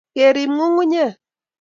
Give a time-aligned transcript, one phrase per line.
[0.15, 1.13] Kerip nyukunyek